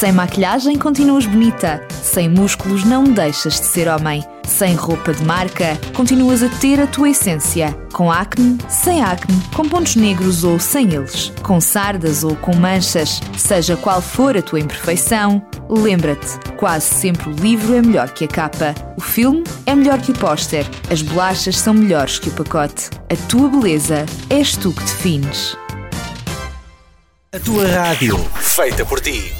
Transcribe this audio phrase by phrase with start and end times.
[0.00, 4.24] Sem maquilhagem continuas bonita, sem músculos não deixas de ser homem.
[4.48, 7.76] Sem roupa de marca, continuas a ter a tua essência.
[7.92, 11.30] Com acne, sem acne, com pontos negros ou sem eles.
[11.42, 17.34] Com sardas ou com manchas, seja qual for a tua imperfeição, lembra-te: quase sempre o
[17.34, 18.74] livro é melhor que a capa.
[18.96, 20.66] O filme é melhor que o póster.
[20.90, 22.88] As bolachas são melhores que o pacote.
[23.10, 25.58] A tua beleza és tu que defines.
[27.34, 29.39] A tua rádio, feita por ti.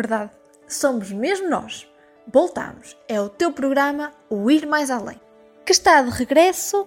[0.00, 0.30] Verdade,
[0.66, 1.86] somos mesmo nós.
[2.32, 2.96] Voltamos.
[3.08, 5.20] É o teu programa O Ir Mais Além,
[5.64, 6.86] que está de regresso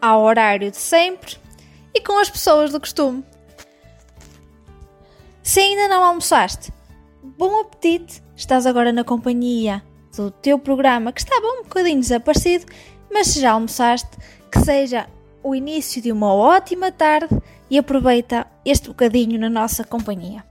[0.00, 1.36] ao horário de sempre
[1.94, 3.24] e com as pessoas do costume.
[5.42, 6.72] Se ainda não almoçaste,
[7.22, 8.22] bom apetite!
[8.36, 9.82] Estás agora na companhia
[10.16, 12.66] do teu programa que estava um bocadinho desaparecido,
[13.12, 14.16] mas se já almoçaste,
[14.50, 15.06] que seja
[15.42, 17.36] o início de uma ótima tarde
[17.70, 20.44] e aproveita este bocadinho na nossa companhia.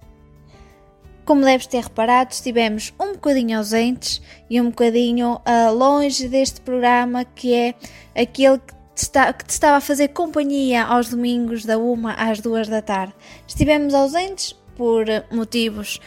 [1.26, 7.24] Como deves ter reparado, estivemos um bocadinho ausentes e um bocadinho ah, longe deste programa
[7.24, 7.74] que é
[8.22, 12.42] aquele que te, está- que te estava a fazer companhia aos domingos da 1 às
[12.42, 13.14] 2 da tarde.
[13.48, 16.00] Estivemos ausentes por motivos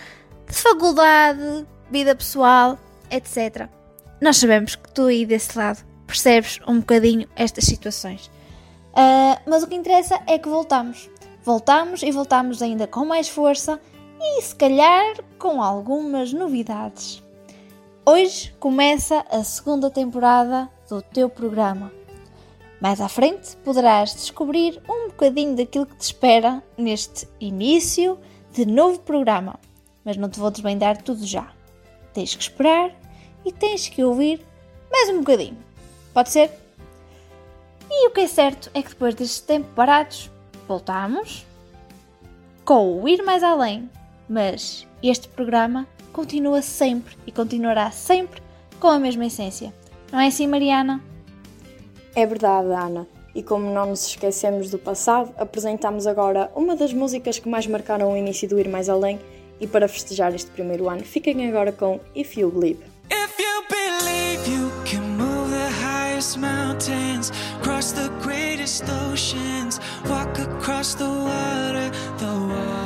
[0.49, 2.79] de faculdade, vida pessoal,
[3.11, 3.69] etc.
[4.21, 8.31] Nós sabemos que tu aí desse lado percebes um bocadinho estas situações.
[8.95, 11.09] Ah, mas o que interessa é que voltamos.
[11.43, 13.81] Voltamos e voltamos ainda com mais força
[14.21, 17.23] e se calhar com algumas novidades.
[18.05, 21.93] Hoje começa a segunda temporada do teu programa.
[22.81, 28.19] Mais à frente poderás descobrir um bocadinho daquilo que te espera neste início
[28.53, 29.59] de novo programa,
[30.05, 31.53] mas não te vou desvendar tudo já.
[32.13, 32.95] Tens que esperar
[33.45, 34.45] e tens que ouvir
[34.91, 35.59] mais um bocadinho.
[36.15, 36.51] Pode ser?
[37.91, 40.31] E o que é certo é que depois destes tempos parados,
[40.67, 41.47] voltamos
[42.65, 43.89] com o Ir Mais Além,
[44.29, 48.43] mas este programa continua sempre e continuará sempre
[48.81, 49.73] com a mesma essência.
[50.11, 51.03] Não é assim, Mariana?
[52.15, 53.07] É verdade, Ana.
[53.35, 58.13] E como não nos esquecemos do passado, apresentamos agora uma das músicas que mais marcaram
[58.13, 59.21] o início do Ir Mais Além
[59.61, 62.81] e para festejar este primeiro ano, fiquem agora com If You Believe.
[63.11, 67.31] If you believe you can move the highest mountains,
[67.63, 72.86] cross the greatest oceans, walk across the water, the water.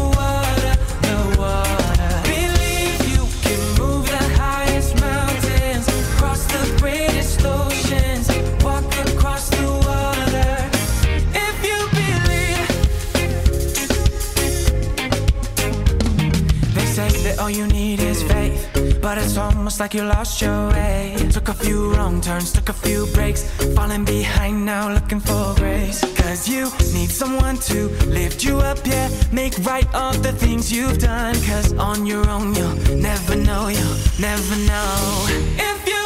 [17.51, 21.15] you need is faith, but it's almost like you lost your way.
[21.31, 23.43] Took a few wrong turns, took a few breaks,
[23.75, 26.01] falling behind now, looking for grace.
[26.15, 26.63] Cause you
[26.93, 29.09] need someone to lift you up, yeah.
[29.31, 31.35] Make right all the things you've done.
[31.49, 35.25] Cause on your own, you'll never know, you'll never know.
[35.57, 36.00] If you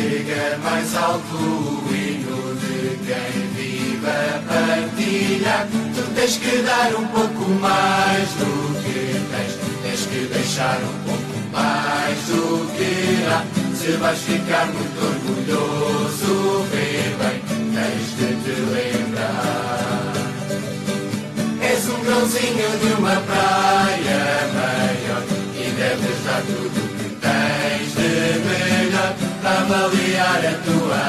[0.00, 5.68] Chega mais alto o hino de quem vive a partilha.
[5.94, 11.38] Tu tens que dar um pouco mais do que tens, tens que deixar um pouco
[11.52, 13.44] mais do que dá.
[13.74, 17.42] Se vais ficar muito orgulhoso, vê bem,
[17.74, 20.14] tens de te lembrar.
[21.60, 25.22] És um grãozinho de uma praia maior
[25.54, 28.10] e deves dar tudo que tens de
[28.48, 31.00] melhor avaliar a tua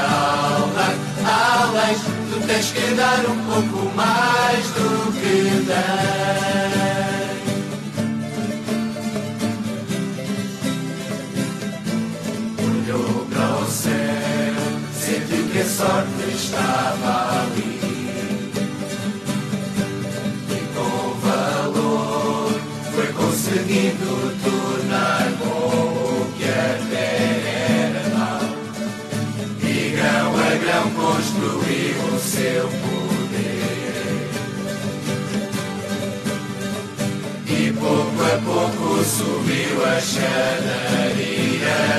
[0.57, 0.87] alma.
[1.23, 6.91] Além, tu tens que dar um pouco mais do que tens.
[12.65, 14.61] Olhou para o céu,
[14.93, 17.79] sentiu que a sorte estava ali.
[20.49, 22.51] E com valor
[22.93, 24.11] foi conseguindo
[24.43, 25.80] tornar bom
[31.41, 34.29] construiu o seu poder.
[37.47, 41.25] E pouco a pouco subiu a chadaria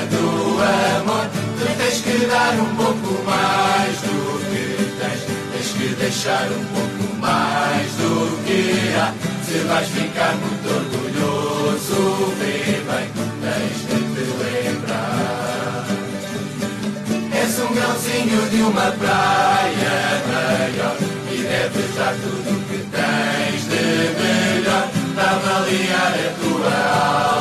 [0.09, 0.25] do
[0.61, 1.27] amor.
[1.59, 4.65] Tu tens que dar um pouco mais do que
[4.99, 5.21] tens,
[5.51, 9.13] tens que deixar um pouco mais do que há.
[9.43, 12.82] Se vais ficar muito orgulhoso, vê
[17.83, 20.97] És grãozinho de uma praia maior
[21.29, 23.83] e deves dar tudo que tens de
[24.21, 26.75] melhor para avaliar a tua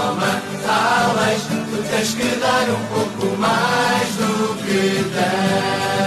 [0.03, 0.43] alma.
[0.67, 6.02] Além, tu tens que dar um pouco mais do que tens.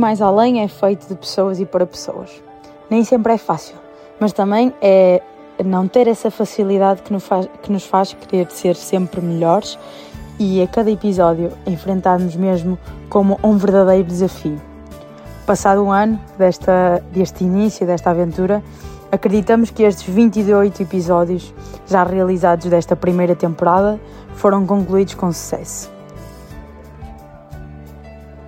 [0.00, 2.30] Mais além é feito de pessoas e para pessoas.
[2.88, 3.76] Nem sempre é fácil,
[4.18, 5.22] mas também é
[5.64, 9.78] não ter essa facilidade que nos faz, que nos faz querer ser sempre melhores
[10.38, 12.78] e a cada episódio enfrentarmos mesmo
[13.10, 14.60] como um verdadeiro desafio.
[15.46, 18.62] Passado um ano desta, deste início, desta aventura,
[19.12, 21.52] acreditamos que estes 28 episódios
[21.86, 24.00] já realizados desta primeira temporada
[24.34, 25.99] foram concluídos com sucesso.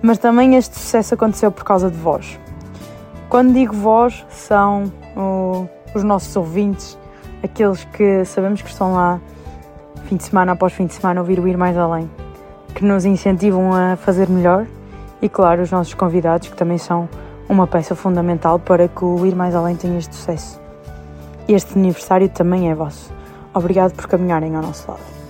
[0.05, 2.37] Mas também este sucesso aconteceu por causa de vós.
[3.29, 6.99] Quando digo vós, são o, os nossos ouvintes,
[7.41, 9.21] aqueles que sabemos que estão lá
[10.03, 12.11] fim de semana após fim de semana ouvir o Ir Mais Além,
[12.75, 14.67] que nos incentivam a fazer melhor
[15.21, 17.07] e, claro, os nossos convidados, que também são
[17.47, 20.59] uma peça fundamental para que o Ir Mais Além tenha este sucesso.
[21.47, 23.09] Este aniversário também é vosso.
[23.53, 25.22] Obrigado por caminharem ao nosso lado.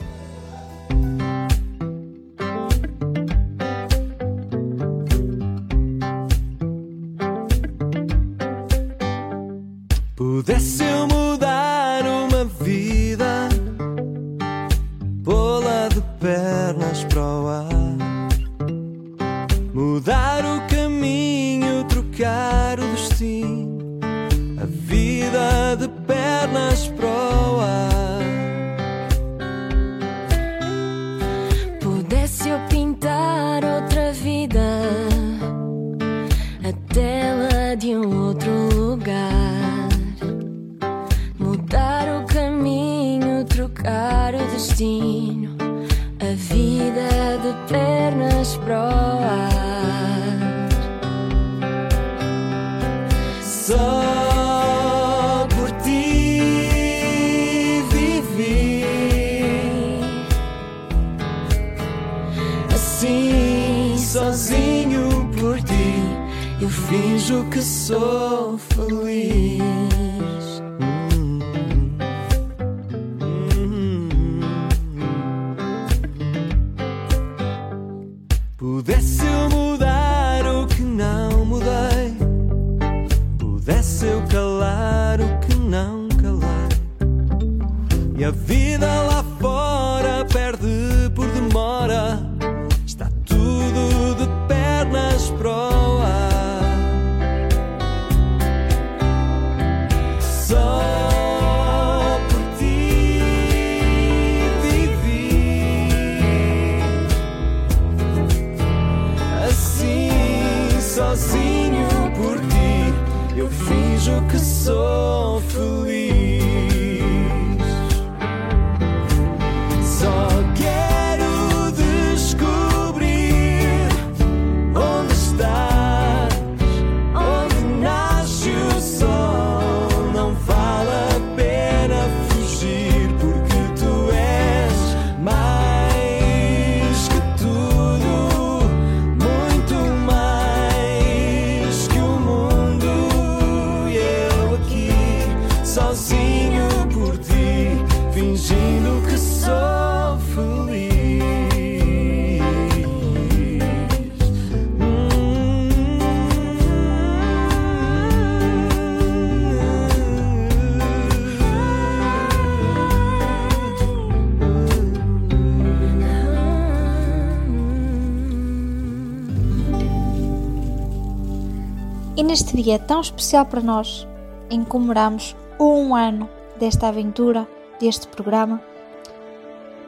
[172.54, 174.08] E neste dia tão especial para nós,
[174.48, 176.30] em comemoramos um ano
[176.60, 177.48] desta aventura,
[177.80, 178.62] deste programa,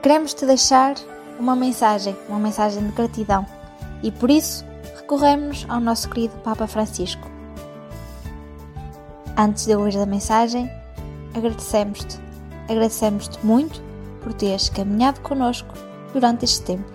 [0.01, 0.95] queremos te deixar
[1.39, 3.45] uma mensagem, uma mensagem de gratidão.
[4.01, 7.29] E por isso recorremos ao nosso querido Papa Francisco.
[9.37, 10.67] Antes de ouvir a mensagem,
[11.35, 12.19] agradecemos-te,
[12.63, 13.79] agradecemos-te muito
[14.23, 15.75] por teres caminhado connosco
[16.13, 16.91] durante este tempo.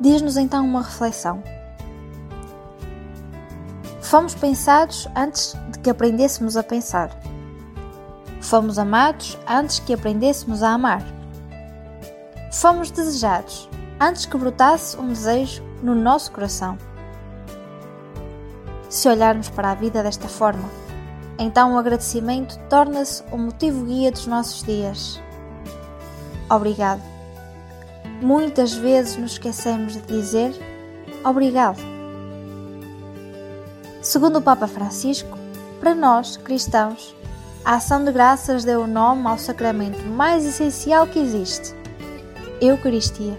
[0.00, 1.55] Diz-nos então uma reflexão.
[4.16, 7.10] Fomos pensados antes de que aprendêssemos a pensar.
[8.40, 11.02] Fomos amados antes que aprendêssemos a amar.
[12.50, 13.68] Fomos desejados
[14.00, 16.78] antes que brotasse um desejo no nosso coração.
[18.88, 20.70] Se olharmos para a vida desta forma,
[21.38, 25.20] então o agradecimento torna-se o motivo guia dos nossos dias.
[26.48, 27.02] Obrigado.
[28.22, 30.54] Muitas vezes nos esquecemos de dizer
[31.22, 31.95] obrigado.
[34.06, 35.36] Segundo o Papa Francisco,
[35.80, 37.12] para nós, cristãos,
[37.64, 41.74] A ação de graças deu o nome ao sacramento mais essencial que existe:
[42.60, 43.36] Eucaristia.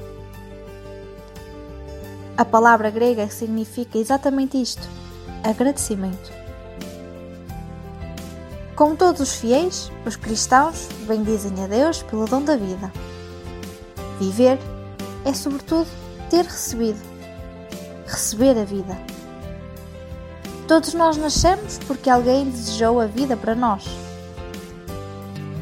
[2.35, 4.85] A palavra grega significa exatamente isto:
[5.41, 6.33] agradecimento.
[8.75, 12.91] Como todos os fiéis, os cristãos bendizem a Deus pelo dom da vida.
[14.19, 14.59] Viver
[15.23, 15.87] é, sobretudo,
[16.29, 16.99] ter recebido.
[18.05, 19.16] Receber a vida.
[20.67, 23.85] Todos nós nascemos porque alguém desejou a vida para nós.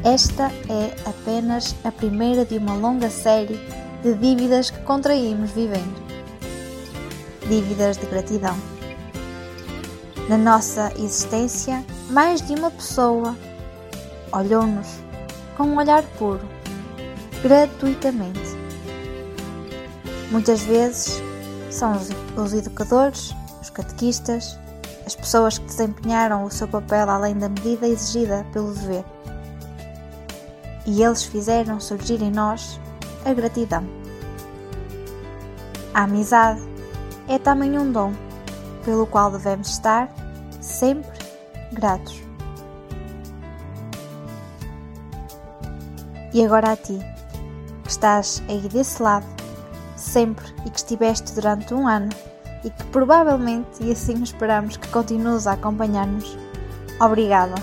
[0.02, 3.60] Esta é apenas a primeira de uma longa série
[4.02, 5.94] de dívidas que contraímos vivendo.
[7.48, 8.56] Dívidas de gratidão.
[10.28, 13.36] Na nossa existência, mais de uma pessoa
[14.32, 14.88] olhou-nos
[15.56, 16.42] com um olhar puro,
[17.42, 18.56] gratuitamente.
[20.32, 21.22] Muitas vezes
[21.70, 21.96] são
[22.36, 23.32] os, educadores,
[23.62, 24.58] os catequistas,
[25.06, 29.04] as pessoas que desempenharam o seu papel além da medida exigida pelo dever.
[30.84, 32.80] E eles fizeram surgir em nós
[33.24, 33.84] a gratidão.
[35.94, 36.60] A amizade
[37.28, 38.12] é também um dom
[38.84, 40.12] pelo qual devemos estar
[40.60, 41.18] sempre
[41.72, 42.20] gratos.
[46.34, 46.98] E agora a ti,
[47.82, 49.26] que estás aí desse lado,
[49.96, 52.10] sempre e que estiveste durante um ano
[52.66, 56.36] e que provavelmente, e assim esperamos que continues a acompanhar-nos,
[57.00, 57.54] obrigada.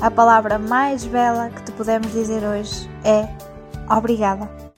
[0.00, 3.28] A palavra mais bela que te podemos dizer hoje é
[3.94, 4.69] obrigada.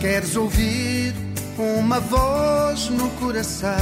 [0.00, 1.14] Queres ouvir
[1.58, 3.76] uma voz no coração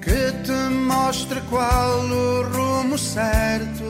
[0.00, 3.84] que te mostre qual o rumo certo?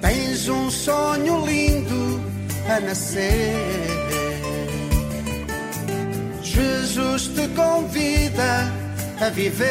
[0.00, 2.20] Tens um sonho lindo
[2.68, 4.00] a nascer.
[6.42, 8.72] Jesus te convida
[9.20, 9.68] a viver.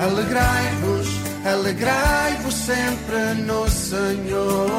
[0.00, 0.99] Alegrai-vos,
[1.44, 4.70] alegrai-vos sempre no Senhor.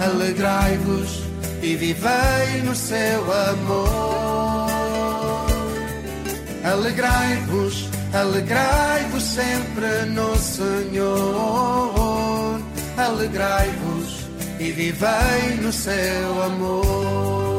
[0.00, 1.22] Alegrai-vos
[1.62, 4.70] e vivei no seu amor.
[6.64, 11.90] Alegrai-vos, alegrai-vos sempre no Senhor.
[12.96, 14.20] Alegrai-vos
[14.58, 17.49] e vivei no seu amor.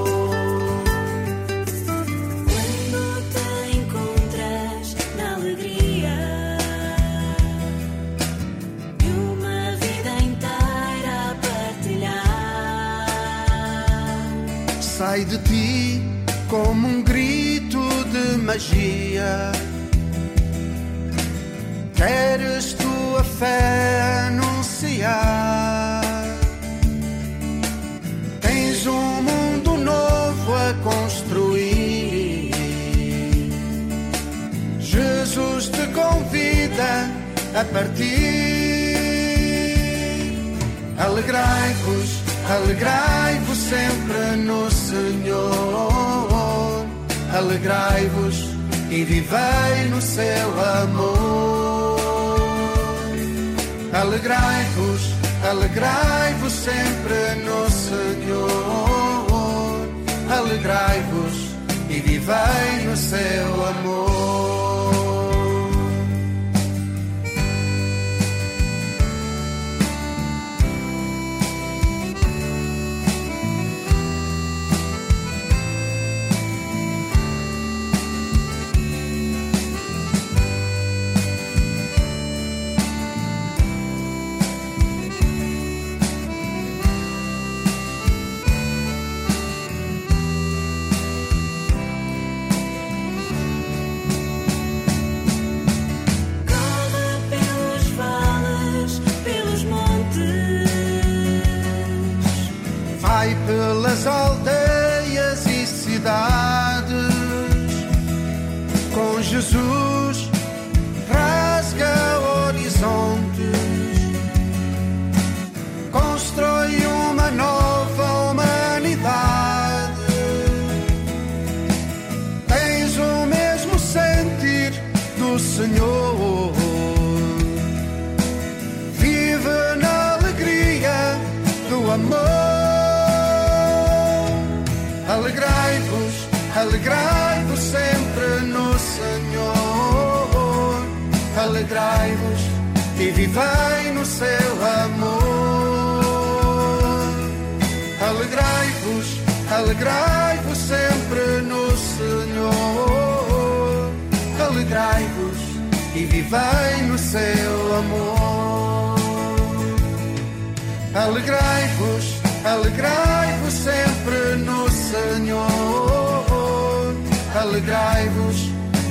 [15.12, 16.02] Sai de ti
[16.47, 17.82] como um grito
[18.13, 19.52] de magia.
[21.93, 26.02] Queres tua fé anunciar?
[28.39, 32.52] Tens um mundo novo a construir.
[34.80, 36.91] Jesus te convida
[37.60, 38.12] a partir.
[40.97, 42.10] Alegrai-vos,
[42.47, 44.21] alegrai-vos sempre
[44.92, 46.86] Senhor.
[47.34, 48.36] Alegrai-vos
[48.90, 50.50] e vivei no seu
[50.84, 51.98] amor.
[53.94, 55.02] Alegrai-vos,
[55.50, 59.30] alegrai-vos sempre no Senhor.
[60.30, 61.36] Alegrai-vos
[61.90, 63.41] e vivei no seu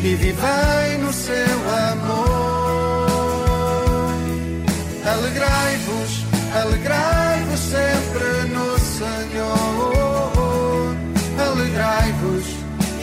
[0.00, 1.58] Alegrai-vos e vivei no seu
[1.92, 3.10] amor.
[5.04, 10.32] Alegrai-vos, alegrai-vos sempre no Senhor.
[11.38, 12.46] Alegrai-vos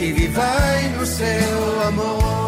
[0.00, 2.47] e vivei no seu amor.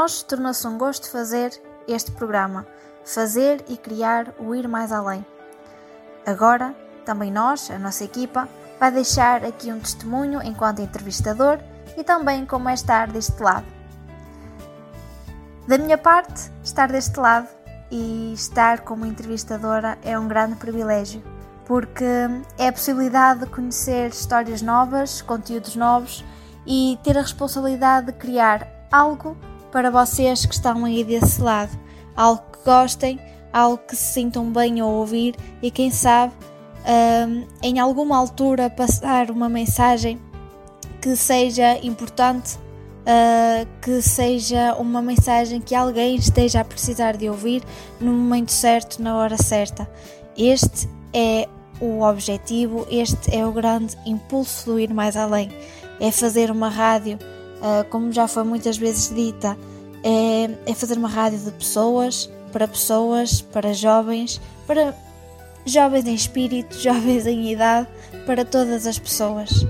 [0.00, 1.52] Nós, tornou-se um gosto fazer
[1.86, 2.66] este programa,
[3.04, 5.26] fazer e criar o Ir Mais Além.
[6.24, 11.58] Agora, também nós, a nossa equipa, vai deixar aqui um testemunho enquanto entrevistador
[11.98, 13.66] e também como é estar deste lado.
[15.68, 17.48] Da minha parte, estar deste lado
[17.90, 21.22] e estar como entrevistadora é um grande privilégio,
[21.66, 22.06] porque
[22.56, 26.24] é a possibilidade de conhecer histórias novas, conteúdos novos
[26.66, 29.36] e ter a responsabilidade de criar algo
[29.70, 31.78] para vocês que estão aí desse lado,
[32.16, 33.18] algo que gostem,
[33.52, 36.32] algo que se sintam bem a ouvir e quem sabe
[37.28, 40.20] hum, em alguma altura passar uma mensagem
[41.00, 47.62] que seja importante, uh, que seja uma mensagem que alguém esteja a precisar de ouvir
[48.00, 49.90] no momento certo, na hora certa.
[50.36, 51.48] Este é
[51.80, 55.50] o objetivo, este é o grande impulso do ir mais além.
[55.98, 57.18] É fazer uma rádio,
[57.90, 59.56] como já foi muitas vezes dita,
[60.02, 64.94] é, é fazer uma rádio de pessoas, para pessoas, para jovens, para
[65.64, 67.88] jovens em espírito, jovens em idade,
[68.26, 69.66] para todas as pessoas.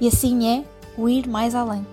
[0.00, 0.64] E assim é
[0.96, 1.86] o ir mais além.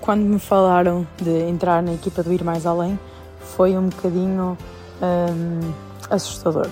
[0.00, 2.98] Quando me falaram de entrar na equipa do Ir Mais Além,
[3.56, 4.58] foi um bocadinho
[5.00, 5.72] hum,
[6.10, 6.68] assustador.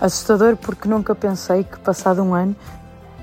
[0.00, 2.54] Assustador porque nunca pensei que, passado um ano,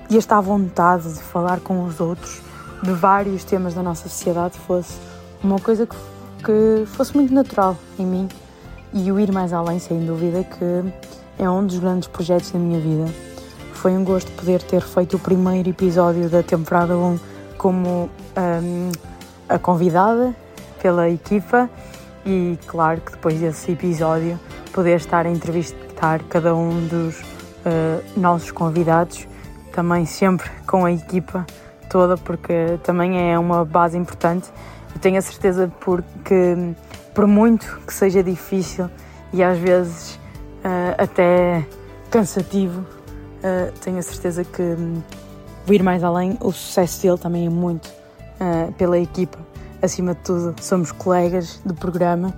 [0.10, 2.42] ia estar à vontade de falar com os outros
[2.82, 4.96] de vários temas da nossa sociedade fosse
[5.44, 5.96] uma coisa que,
[6.44, 8.30] que fosse muito natural em mim.
[8.92, 10.94] E o Ir Mais Além, sem dúvida, que
[11.42, 13.06] é um dos grandes projetos da minha vida.
[13.74, 17.20] Foi um gosto poder ter feito o primeiro episódio da temporada 1
[17.58, 18.92] como hum,
[19.48, 20.36] a convidada
[20.82, 21.70] pela equipa
[22.26, 24.40] e claro que depois desse episódio
[24.72, 25.30] poder estar a
[26.30, 29.26] cada um dos uh, nossos convidados,
[29.72, 31.46] também sempre com a equipa
[31.89, 34.52] toda, porque também é uma base importante.
[34.94, 36.76] Eu tenho a certeza porque
[37.13, 38.89] por muito que seja difícil
[39.32, 40.16] e às vezes
[40.66, 41.66] uh, até
[42.12, 45.02] cansativo, uh, tenho a certeza que um,
[45.70, 48.04] ir mais além, o sucesso dele também é muito
[48.78, 49.38] pela equipa.
[49.82, 52.34] Acima de tudo, somos colegas de programa,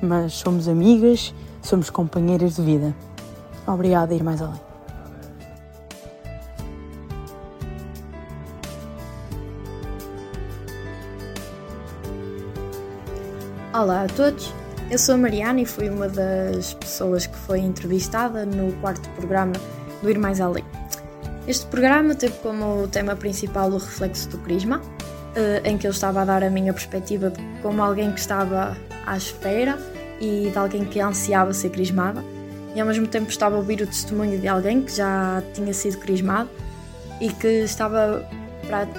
[0.00, 2.94] mas somos amigas, somos companheiras de vida.
[3.68, 4.60] Obrigada, ir mais além.
[13.74, 14.52] Olá a todos,
[14.90, 19.52] eu sou a Mariana e fui uma das pessoas que foi entrevistada no quarto programa
[20.02, 20.64] do Ir Mais Além.
[21.46, 24.80] Este programa teve como tema principal o reflexo do Crisma,
[25.36, 28.76] eh, em que eu estava a dar a minha perspectiva como alguém que estava
[29.06, 29.78] à espera
[30.18, 32.24] e de alguém que ansiava ser crismada,
[32.74, 35.98] e ao mesmo tempo estava a ouvir o testemunho de alguém que já tinha sido
[35.98, 36.48] crismado
[37.20, 38.28] e que estava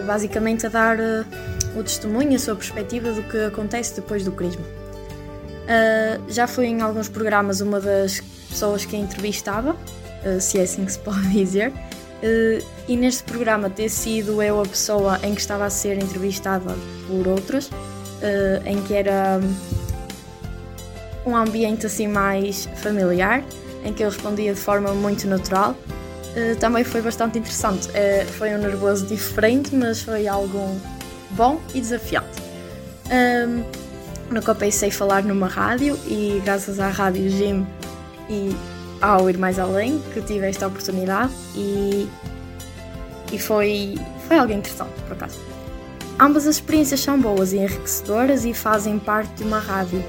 [0.06, 1.24] basicamente a dar eh,
[1.76, 4.64] o testemunho, a sua perspectiva do que acontece depois do crisma.
[4.64, 10.64] Uh, já fui em alguns programas uma das pessoas que a entrevistava, uh, se é
[10.64, 11.72] assim que se pode dizer,
[12.86, 16.76] e neste programa ter sido eu a pessoa em que estava a ser entrevistada
[17.08, 17.70] por outras,
[18.66, 19.40] em que era
[21.30, 23.44] um ambiente assim mais familiar,
[23.84, 25.72] em que eu respondia de forma muito natural.
[25.72, 27.88] Uh, também foi bastante interessante.
[27.90, 30.80] Uh, foi um nervoso diferente, mas foi algo
[31.32, 32.42] bom e desafiante.
[33.10, 33.64] Um,
[34.32, 37.66] nunca pensei falar numa rádio e graças à Rádio Jim
[38.30, 38.56] e
[39.02, 42.08] ao Ir Mais Além que tive esta oportunidade e,
[43.32, 43.96] e foi,
[44.28, 45.40] foi algo interessante por acaso.
[46.20, 50.04] Ambas as experiências são boas e enriquecedoras e fazem parte de uma rádio.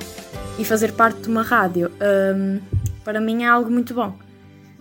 [0.61, 1.91] E fazer parte de uma rádio
[2.37, 2.61] hum,
[3.03, 4.15] para mim é algo muito bom.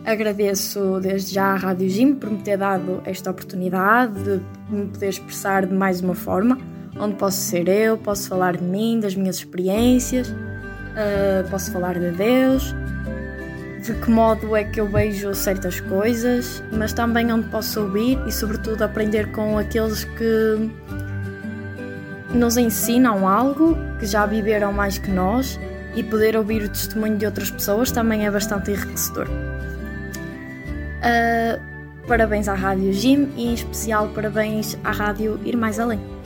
[0.06, 5.08] Agradeço desde já à Rádio Jim por me ter dado esta oportunidade de me poder
[5.08, 6.58] expressar de mais uma forma,
[7.00, 12.12] onde posso ser eu, posso falar de mim, das minhas experiências, uh, posso falar de
[12.12, 12.76] Deus,
[13.82, 18.34] de que modo é que eu vejo certas coisas, mas também onde posso ouvir e,
[18.34, 20.70] sobretudo, aprender com aqueles que
[22.34, 25.58] nos ensinam algo, que já viveram mais que nós
[25.96, 29.28] e poder ouvir o testemunho de outras pessoas também é bastante enriquecedor.
[31.00, 31.60] Uh,
[32.08, 36.19] parabéns à Rádio Jim e, em especial, parabéns à Rádio Ir Mais Além.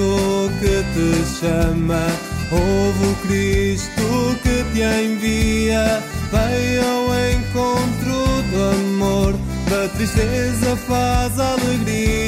[0.00, 2.06] Cristo que te chama,
[2.50, 9.34] ouve o Cristo que te envia, vem ao encontro do amor,
[9.68, 12.19] da tristeza faz alegria.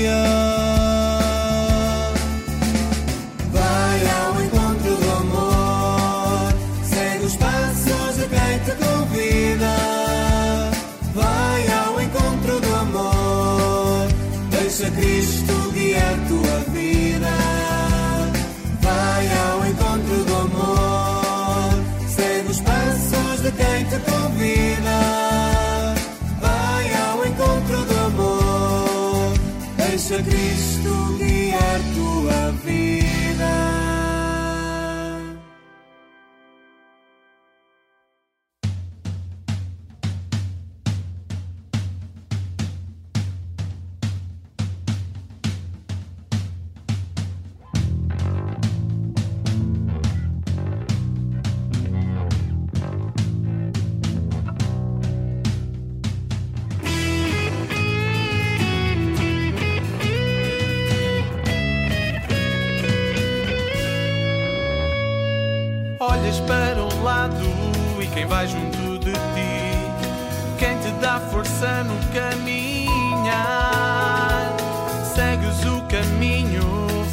[30.33, 32.42] Cristo guiar tua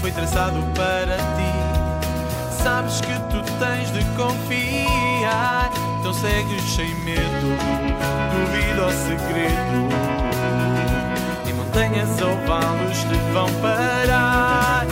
[0.10, 2.64] foi traçado para ti.
[2.64, 7.20] Sabes que tu tens de confiar, então segues sem medo.
[8.34, 9.90] duvido ao segredo.
[11.48, 14.86] E montanhas ou vales te vão parar.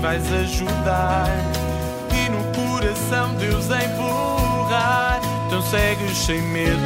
[0.00, 1.28] vais ajudar
[2.14, 5.20] e no coração Deus empurrar.
[5.46, 6.80] Então segues sem medo,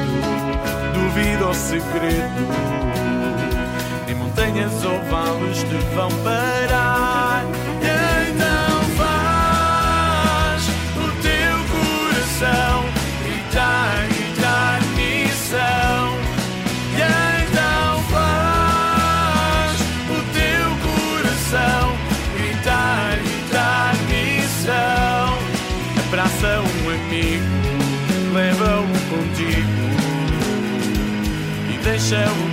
[0.92, 2.48] duvido ao segredo.
[4.08, 7.33] Em montanhas ou vales te vão parar.
[32.14, 32.43] yourself.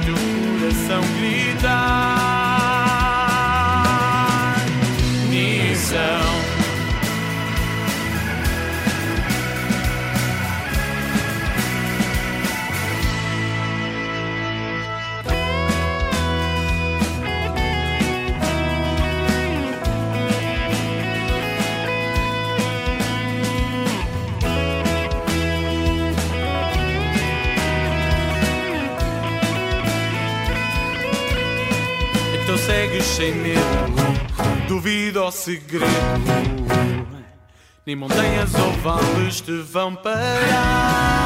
[33.21, 33.61] sem medo,
[34.67, 35.85] duvido ao segredo.
[37.85, 41.20] Nem montanhas ou vales te vão parar.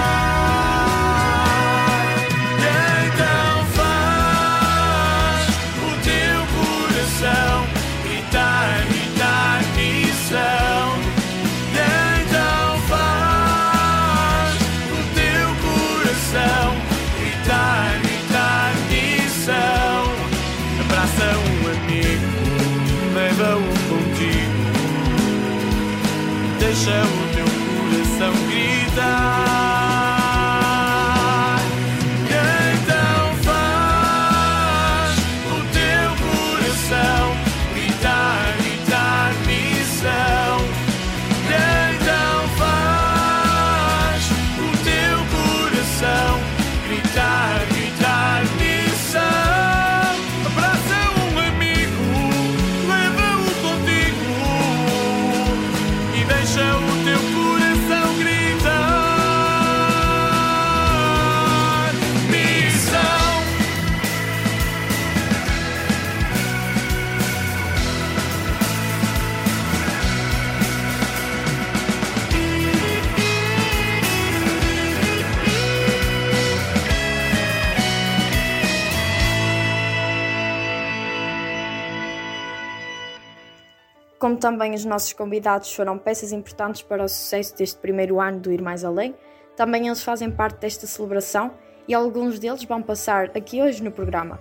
[84.26, 88.52] Como também os nossos convidados foram peças importantes para o sucesso deste primeiro ano do
[88.52, 89.14] Ir Mais Além,
[89.56, 91.52] também eles fazem parte desta celebração
[91.88, 94.40] e alguns deles vão passar aqui hoje no programa.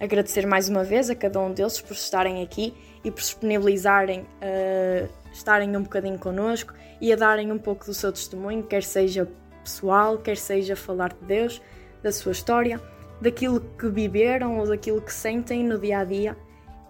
[0.00, 2.72] Agradecer mais uma vez a cada um deles por estarem aqui
[3.04, 8.10] e por disponibilizarem a estarem um bocadinho connosco e a darem um pouco do seu
[8.10, 9.28] testemunho, quer seja
[9.62, 11.60] pessoal, quer seja falar de Deus,
[12.02, 12.80] da sua história,
[13.20, 16.34] daquilo que viveram ou daquilo que sentem no dia a dia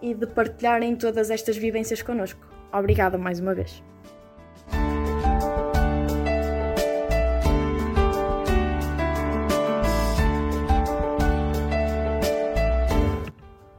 [0.01, 2.39] e de partilharem todas estas vivências connosco.
[2.71, 3.83] Obrigada mais uma vez.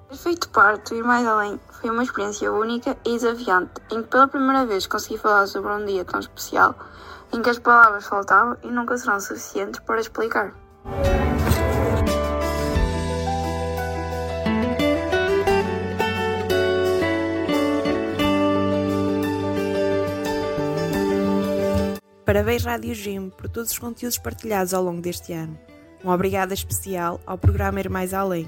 [0.08, 4.08] Ter feito parte do Ir Mais Além foi uma experiência única e desafiante, em que
[4.08, 6.74] pela primeira vez consegui falar sobre um dia tão especial,
[7.32, 10.54] em que as palavras faltavam e nunca serão suficientes para explicar.
[22.28, 25.58] Parabéns Rádio Gym por todos os conteúdos partilhados ao longo deste ano.
[26.04, 28.46] Um obrigado especial ao programa Ir Mais Além,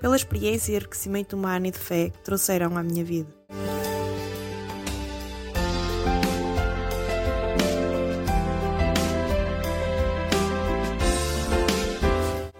[0.00, 3.28] pela experiência e enriquecimento humano e de fé que trouxeram à minha vida.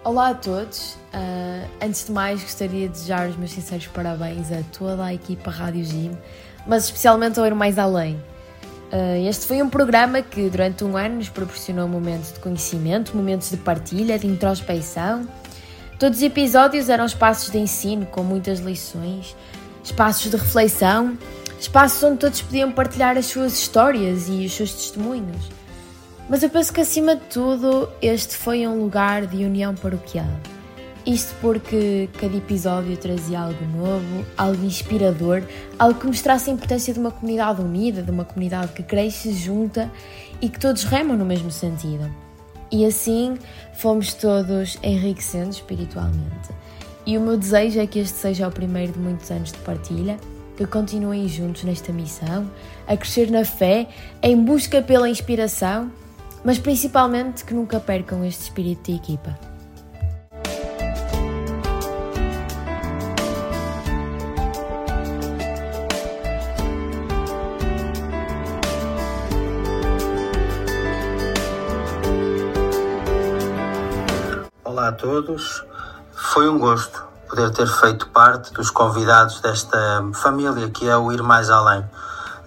[0.03, 0.99] Olá a todos.
[1.13, 5.49] Ah, antes de mais, gostaria de desejar os meus sinceros parabéns a toda a equipa
[5.49, 6.19] Rádio Gym,
[6.67, 8.21] mas especialmente ao Ir Mais Além.
[8.93, 13.51] Ah, este foi um programa que, durante um ano, nos proporcionou momentos de conhecimento, momentos
[13.51, 15.27] de partilha, de introspecção.
[15.99, 19.35] Todos os episódios eram espaços de ensino com muitas lições,
[19.83, 21.17] espaços de reflexão,
[21.59, 25.49] espaços onde todos podiam partilhar as suas histórias e os seus testemunhos.
[26.29, 30.27] Mas eu penso que acima de tudo este foi um lugar de união paroquial.
[31.07, 35.41] Isto porque cada episódio trazia algo novo, algo inspirador,
[35.79, 39.89] algo que mostrasse a importância de uma comunidade unida, de uma comunidade que cresce junta
[40.43, 42.13] e que todos remam no mesmo sentido.
[42.73, 43.39] E assim
[43.75, 46.51] fomos todos enriquecendo espiritualmente.
[47.07, 50.19] E o meu desejo é que este seja o primeiro de muitos anos de partilha,
[50.57, 52.51] que continuem juntos nesta missão,
[52.85, 53.87] a crescer na fé,
[54.21, 55.89] em busca pela inspiração,
[56.45, 59.56] mas principalmente que nunca percam este espírito de equipa.
[74.97, 75.65] Todos.
[76.13, 81.23] Foi um gosto poder ter feito parte dos convidados desta família que é o Ir
[81.23, 81.85] Mais Além.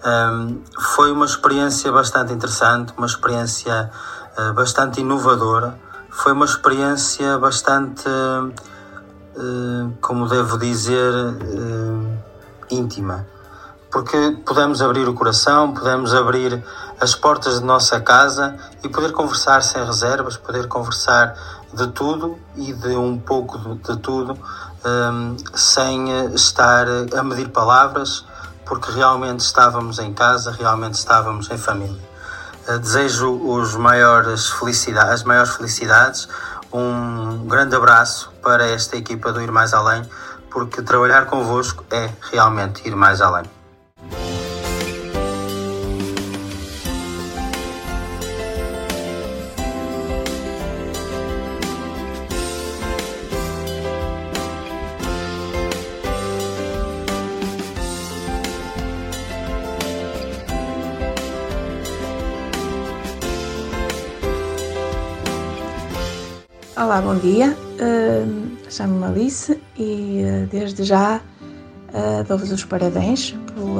[0.04, 3.90] Um, foi uma experiência bastante interessante, uma experiência
[4.38, 5.78] uh, bastante inovadora,
[6.08, 12.18] foi uma experiência bastante, uh, como devo dizer, uh,
[12.70, 13.26] íntima.
[13.90, 16.64] Porque pudemos abrir o coração, pudemos abrir
[17.00, 21.34] as portas de nossa casa e poder conversar sem reservas, poder conversar
[21.72, 24.36] de tudo e de um pouco de, tudo,
[24.84, 28.24] um, sem eh, estar a medir palavras,
[28.66, 32.10] porque realmente estávamos em casa, realmente estávamos em família.
[32.68, 36.28] Uh, desejo os maiores felicidades, as maiores felicidades,
[36.72, 40.02] um grande abraço para esta equipa do Ir Mais Além,
[40.50, 43.59] porque trabalhar convosco é realmente ir mais além.
[66.80, 67.54] Olá, bom dia.
[67.78, 71.20] Uh, Chamo-me Alice e uh, desde já
[71.92, 73.76] uh, dou-vos os parabéns pelo,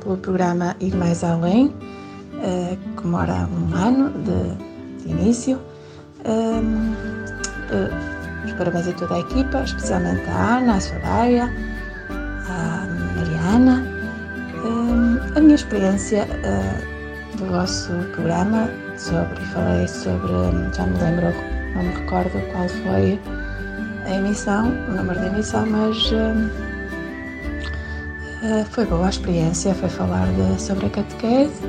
[0.00, 5.58] pelo programa Ir Mais Além, uh, que comemora um ano de, de início.
[6.24, 6.92] Um,
[7.74, 11.52] uh, os parabéns a toda a equipa, especialmente à Ana, à Soraya,
[12.48, 12.86] à
[13.16, 13.84] Mariana.
[14.64, 16.28] Um, a minha experiência
[17.36, 20.32] do vosso programa sobre, falei sobre,
[20.76, 23.18] já me lembro, não me recordo qual foi
[24.06, 26.50] a emissão, o número de emissão, mas uh,
[28.42, 31.62] uh, foi boa a experiência, foi falar de, sobre a catequese.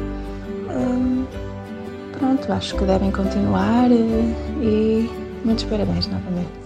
[0.70, 1.26] Um,
[2.18, 5.10] pronto, acho que devem continuar e, e
[5.44, 6.65] muitos parabéns novamente.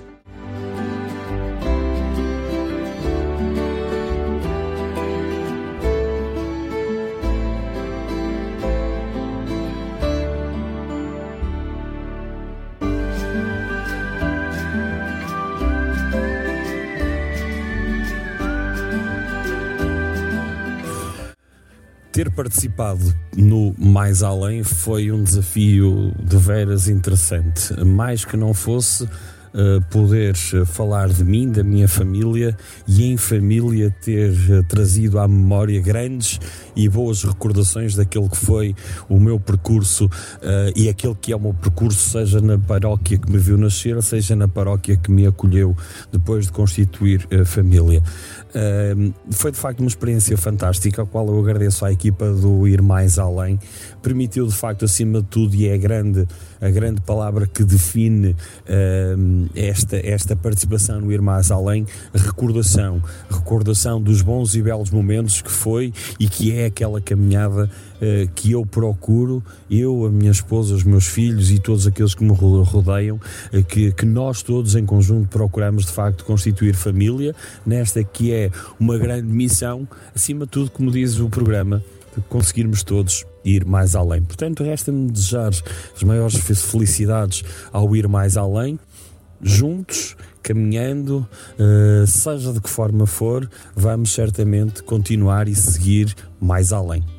[22.40, 27.74] Participado no Mais Além foi um desafio de veras interessante.
[27.84, 29.06] Mais que não fosse
[29.54, 30.36] uh, poder
[30.66, 36.40] falar de mim, da minha família e em família ter uh, trazido à memória grandes
[36.76, 38.76] e boas recordações daquele que foi
[39.08, 40.10] o meu percurso uh,
[40.76, 44.36] e aquele que é o meu percurso, seja na paróquia que me viu nascer, seja
[44.36, 45.76] na paróquia que me acolheu
[46.12, 48.02] depois de constituir família.
[48.50, 52.82] Uh, foi de facto uma experiência fantástica, a qual eu agradeço à equipa do Ir
[52.82, 53.60] Mais Além.
[54.02, 56.28] Permitiu de facto, acima de tudo, e é grande,
[56.62, 63.02] a grande palavra que define uh, esta, esta participação no Ir Mais Além, recordação.
[63.30, 68.52] Recordação dos bons e belos momentos que foi e que é aquela caminhada uh, que
[68.52, 73.18] eu procuro, eu, a minha esposa, os meus filhos e todos aqueles que me rodeiam,
[73.18, 77.36] uh, que, que nós todos em conjunto procuramos de facto constituir família,
[77.66, 81.84] nesta que é uma grande missão, acima de tudo, como diz o programa,
[82.28, 84.22] conseguirmos todos ir mais além.
[84.22, 85.52] Portanto, resta-me desejar
[85.96, 88.80] as maiores felicidades ao ir mais além,
[89.42, 91.28] juntos, caminhando,
[91.60, 97.19] uh, seja de que forma for, vamos certamente continuar e seguir mais além.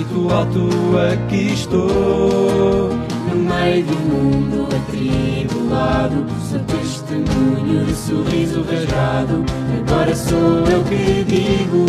[0.00, 0.10] Sou.
[0.10, 0.68] Grito alto,
[1.12, 2.90] aqui estou.
[3.28, 9.44] No meio do mundo atribulado, sou testemunho de sorriso rasgado.
[9.86, 11.86] Agora sou eu que digo: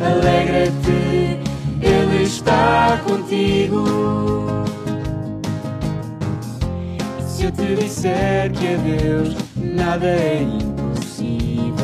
[0.00, 1.38] alegra-te,
[1.80, 3.84] Ele está contigo.
[7.18, 11.74] E se eu te disser que a Deus nada é impossível,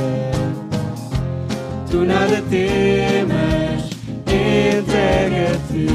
[1.90, 3.43] tu nada temas,
[4.54, 5.88] entrega-te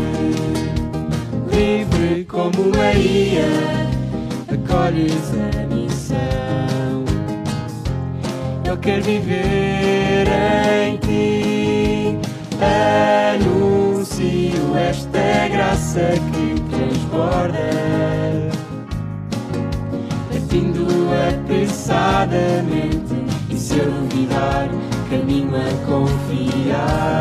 [1.51, 3.47] livre como Maria,
[4.51, 7.05] acolhes a missão.
[8.66, 10.28] Eu quero viver
[10.86, 12.18] em ti,
[13.32, 18.49] anuncio esta graça que transborda,
[20.32, 20.88] partindo
[21.30, 23.16] apressadamente,
[23.49, 24.68] e se eu duvidar,
[25.10, 27.20] caminho a confiar.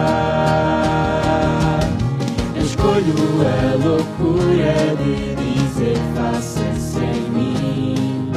[2.79, 8.31] Escolho a loucura de dizer faça sem mim.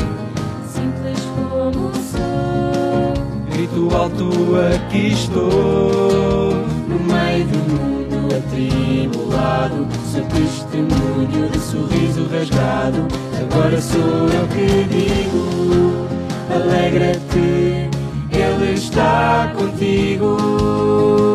[0.65, 3.13] Simples como sou.
[3.51, 4.31] Grito alto,
[4.73, 6.55] aqui estou.
[6.87, 13.07] No meio do mundo atribulado, sou testemunho de sorriso rasgado.
[13.39, 16.07] Agora sou eu que digo:
[16.49, 17.91] alegra-te,
[18.31, 21.30] Ele está contigo.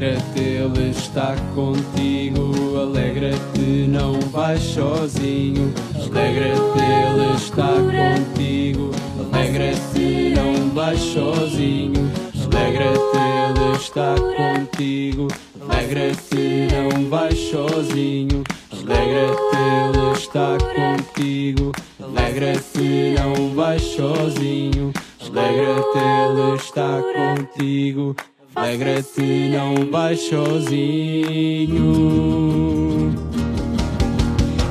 [0.00, 2.78] Alegra-te, Ele está contigo.
[2.80, 5.74] Alegra-te, não vais sozinho.
[5.94, 8.90] Alegra-te, Ele está contigo.
[9.30, 12.10] Alegra-te, não vais sozinho.
[12.34, 15.28] Alegra-te, Ele está contigo.
[15.60, 18.42] Alegra-te, não vais sozinho.
[18.72, 21.72] Alegra-te, Ele está contigo.
[22.02, 24.94] Alegra-te, não vais sozinho.
[25.20, 28.16] Alegra-te, Ele está contigo.
[28.56, 31.90] Alegra-te, não vais sozinho.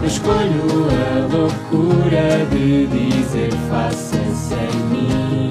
[0.02, 5.50] Eu escolho a loucura de dizer faça sem mim.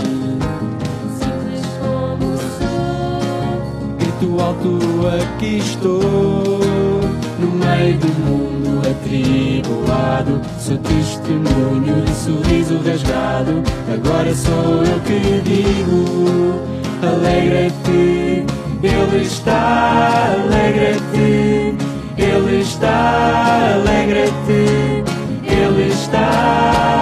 [1.19, 3.97] Simples como sou.
[3.99, 4.79] Grito alto,
[5.23, 6.61] aqui estou.
[7.39, 13.63] No meio do mundo atribulado, sou testemunho de sorriso rasgado.
[13.91, 18.45] Agora sou eu que digo: alegra-te,
[18.83, 21.75] Ele está, alegra-te,
[22.17, 25.05] Ele está, alegra-te,
[25.45, 26.99] Ele está.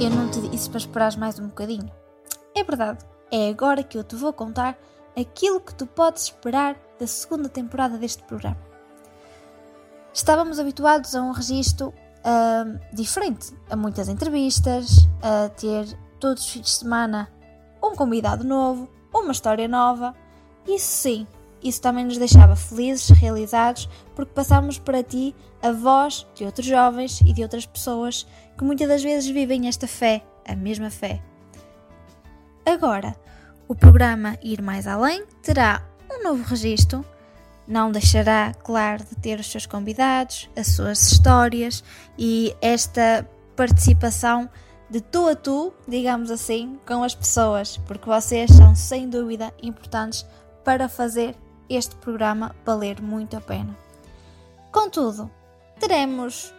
[0.00, 1.90] Eu não te disse para esperares mais um bocadinho.
[2.54, 4.76] É verdade, é agora que eu te vou contar
[5.16, 8.73] aquilo que tu podes esperar da segunda temporada deste programa.
[10.14, 11.92] Estávamos habituados a um registro
[12.22, 15.86] ahm, diferente, a muitas entrevistas, a ter
[16.20, 17.28] todos os fins de semana
[17.82, 20.14] um convidado novo, uma história nova.
[20.68, 21.26] Isso sim,
[21.60, 27.20] isso também nos deixava felizes, realizados, porque passámos para ti a voz de outros jovens
[27.22, 28.24] e de outras pessoas
[28.56, 31.20] que muitas das vezes vivem esta fé, a mesma fé.
[32.64, 33.16] Agora,
[33.66, 37.04] o programa Ir Mais Além terá um novo registro,
[37.66, 41.82] não deixará, claro, de ter os seus convidados, as suas histórias
[42.18, 44.48] e esta participação
[44.90, 50.26] de tu a tu, digamos assim, com as pessoas, porque vocês são sem dúvida importantes
[50.62, 51.34] para fazer
[51.68, 53.76] este programa valer muito a pena.
[54.70, 55.30] Contudo,
[55.78, 56.52] teremos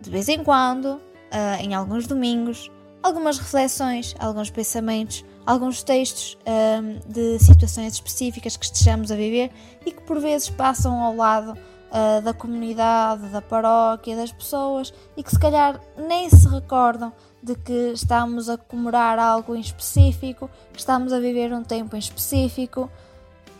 [0.00, 2.70] de vez em quando, ah, em alguns domingos,
[3.02, 9.50] algumas reflexões, alguns pensamentos, alguns textos ahm, de situações específicas que estejamos a viver
[9.84, 11.56] e que por vezes passam ao lado
[11.90, 17.54] ah, da comunidade, da paróquia, das pessoas e que se calhar nem se recordam de
[17.54, 22.90] que estamos a comemorar algo em específico, que estamos a viver um tempo em específico.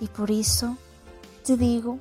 [0.01, 0.77] E por isso
[1.45, 2.01] te digo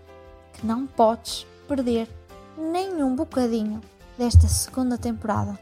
[0.54, 2.10] que não podes perder
[2.58, 3.82] nenhum bocadinho
[4.18, 5.58] desta segunda temporada.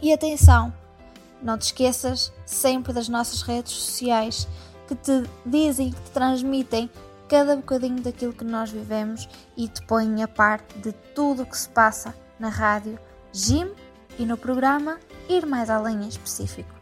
[0.00, 0.72] E atenção,
[1.42, 4.46] não te esqueças sempre das nossas redes sociais
[4.86, 6.90] que te dizem, que te transmitem
[7.28, 11.56] cada bocadinho daquilo que nós vivemos e te põem a par de tudo o que
[11.56, 12.98] se passa na rádio
[13.32, 13.70] Jim
[14.18, 16.74] e no programa Ir Mais Além em específico.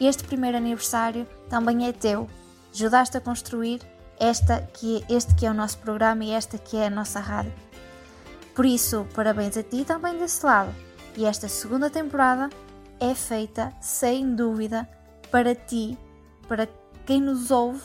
[0.00, 2.28] Este primeiro aniversário também é teu.
[2.74, 3.80] Ajudaste a construir
[4.18, 7.52] esta que, este que é o nosso programa e esta que é a nossa rádio.
[8.54, 10.74] Por isso, parabéns a ti também desse lado.
[11.16, 12.50] E esta segunda temporada
[13.02, 14.88] é feita, sem dúvida,
[15.28, 15.98] para ti,
[16.46, 16.68] para
[17.04, 17.82] quem nos ouve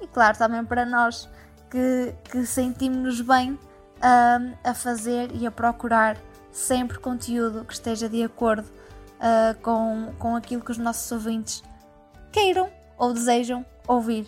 [0.00, 1.28] e, claro, também para nós
[1.70, 6.16] que, que sentimos-nos bem hum, a fazer e a procurar
[6.50, 8.68] sempre conteúdo que esteja de acordo
[9.20, 11.62] ah, com, com aquilo que os nossos ouvintes
[12.32, 14.26] queiram ou desejam ouvir.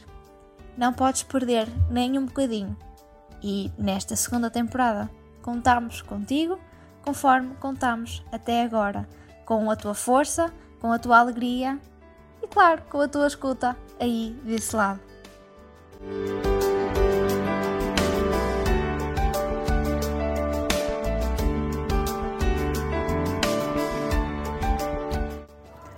[0.76, 2.76] Não podes perder nem um bocadinho.
[3.42, 5.10] E nesta segunda temporada
[5.42, 6.56] contamos contigo
[7.02, 9.08] conforme contamos até agora,
[9.50, 10.48] com a tua força,
[10.80, 11.76] com a tua alegria
[12.40, 15.00] e, claro, com a tua escuta aí desse lado.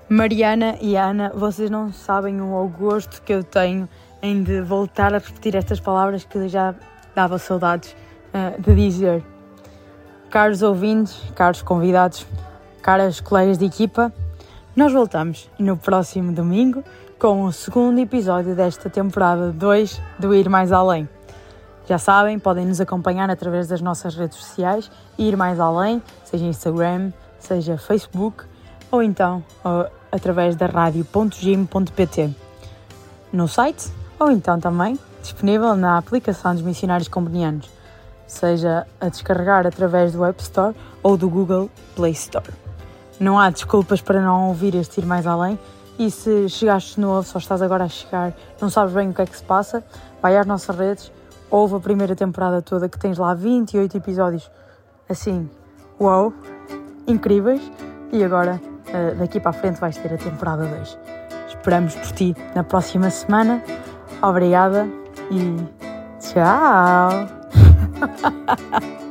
[0.08, 3.86] Mariana e Ana, vocês não sabem o gosto que eu tenho
[4.22, 6.74] em de voltar a repetir estas palavras que já
[7.14, 7.94] dava saudades
[8.32, 9.22] uh, de dizer.
[10.30, 12.26] Caros ouvintes, caros convidados,
[12.82, 14.12] caras colegas de equipa,
[14.74, 16.82] nós voltamos no próximo domingo
[17.18, 21.08] com o segundo episódio desta temporada 2 do Ir Mais Além.
[21.86, 27.12] Já sabem, podem nos acompanhar através das nossas redes sociais ir mais além, seja Instagram,
[27.38, 28.44] seja Facebook
[28.90, 32.30] ou então uh, através da rádio.gym.pt
[33.32, 37.70] no site ou então também disponível na aplicação dos Missionários Combonianos,
[38.26, 42.61] seja a descarregar através do App Store ou do Google Play Store.
[43.22, 45.58] Não há desculpas para não ouvir este ir mais além
[45.98, 49.26] e se chegaste novo, só estás agora a chegar, não sabes bem o que é
[49.26, 49.84] que se passa,
[50.20, 51.12] vai às nossas redes,
[51.50, 54.50] ouve a primeira temporada toda que tens lá 28 episódios
[55.08, 55.48] assim,
[56.00, 56.32] uau,
[57.06, 57.62] incríveis
[58.10, 58.60] e agora
[58.92, 60.98] Uh, daqui para a frente vais ter a temporada 2.
[61.48, 63.62] Esperamos por ti na próxima semana.
[64.20, 64.86] Obrigada
[65.30, 65.56] e
[66.20, 67.26] tchau!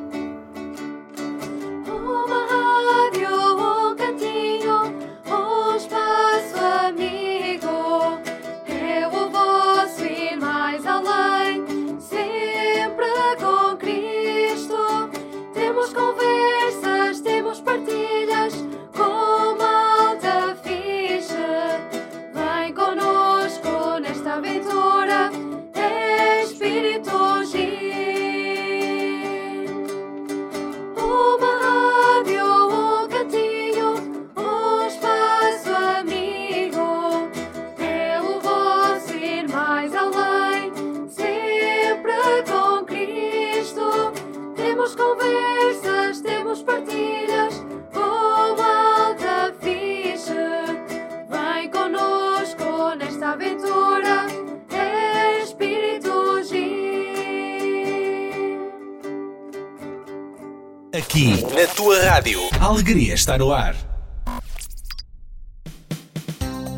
[61.61, 63.75] na tua rádio, a alegria está no ar.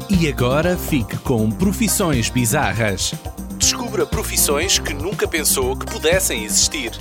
[0.09, 3.13] E agora fique com Profissões Bizarras.
[3.57, 6.91] Descubra profissões que nunca pensou que pudessem existir.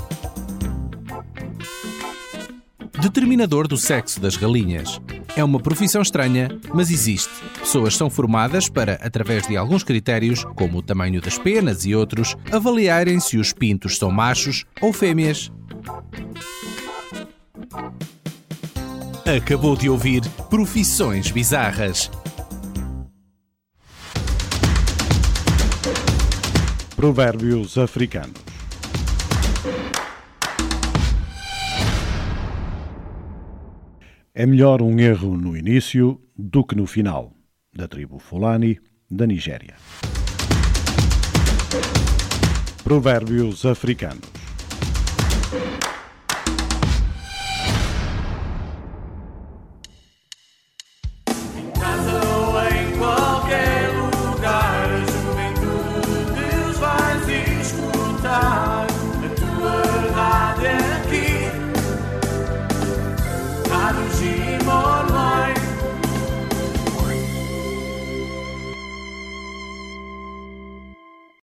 [3.01, 5.01] Determinador do sexo das galinhas.
[5.35, 7.33] É uma profissão estranha, mas existe.
[7.59, 12.37] Pessoas são formadas para, através de alguns critérios, como o tamanho das penas e outros,
[12.53, 15.51] avaliarem se os pintos são machos ou fêmeas.
[19.25, 20.21] Acabou de ouvir
[20.51, 22.11] Profissões Bizarras.
[26.97, 28.43] Provérbios africanos.
[34.35, 37.33] É melhor um erro no início do que no final,
[37.73, 39.77] da tribo Fulani, da Nigéria.
[42.83, 44.42] Provérbios africanos.